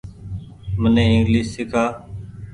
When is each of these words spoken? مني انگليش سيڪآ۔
مني 0.81 1.03
انگليش 1.13 1.47
سيڪآ۔ 1.53 1.83